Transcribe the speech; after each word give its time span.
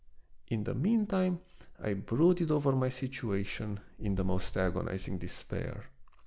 In 0.47 0.63
the 0.63 0.73
mean 0.73 1.05
time 1.05 1.41
I 1.83 1.93
brooded 1.93 2.49
over 2.49 2.71
my 2.71 2.89
situation 2.89 3.79
in 3.99 4.15
the 4.15 4.23
most 4.23 4.57
agonizing 4.57 5.19
despair. 5.19 5.91